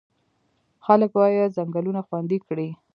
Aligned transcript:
خلک 0.85 1.09
باید 1.17 1.55
ځنګلونه 1.57 2.01
خوندي 2.07 2.37
کړي. 2.47 2.69